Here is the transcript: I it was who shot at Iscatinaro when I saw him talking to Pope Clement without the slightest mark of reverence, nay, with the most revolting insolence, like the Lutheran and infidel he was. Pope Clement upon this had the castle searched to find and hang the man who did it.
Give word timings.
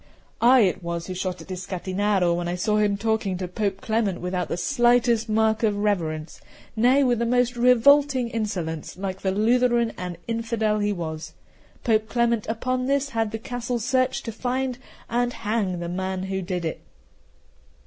I 0.41 0.61
it 0.61 0.81
was 0.81 1.05
who 1.05 1.13
shot 1.13 1.43
at 1.43 1.51
Iscatinaro 1.51 2.33
when 2.33 2.47
I 2.47 2.55
saw 2.55 2.77
him 2.77 2.97
talking 2.97 3.37
to 3.37 3.47
Pope 3.47 3.81
Clement 3.81 4.19
without 4.19 4.47
the 4.47 4.57
slightest 4.57 5.29
mark 5.29 5.61
of 5.61 5.77
reverence, 5.77 6.41
nay, 6.75 7.03
with 7.03 7.19
the 7.19 7.25
most 7.27 7.55
revolting 7.55 8.27
insolence, 8.29 8.97
like 8.97 9.21
the 9.21 9.29
Lutheran 9.31 9.93
and 9.99 10.17
infidel 10.27 10.79
he 10.79 10.91
was. 10.91 11.33
Pope 11.83 12.09
Clement 12.09 12.47
upon 12.47 12.87
this 12.87 13.09
had 13.09 13.29
the 13.29 13.37
castle 13.37 13.77
searched 13.77 14.25
to 14.25 14.31
find 14.31 14.79
and 15.07 15.33
hang 15.33 15.77
the 15.77 15.87
man 15.87 16.23
who 16.23 16.41
did 16.41 16.65
it. 16.65 16.81